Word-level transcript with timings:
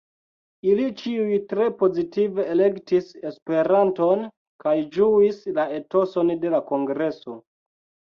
Ili 0.67 0.85
ĉiuj 0.99 1.35
tre 1.49 1.65
pozitive 1.81 2.45
elektis 2.53 3.11
Esperanton 3.31 4.23
kaj 4.63 4.73
ĝuis 4.97 5.43
la 5.59 5.67
etoson 5.81 6.33
de 6.47 6.53
la 6.55 6.63
kongreso. 6.71 7.37